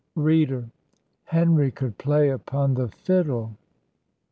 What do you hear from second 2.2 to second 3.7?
upon the fiddle.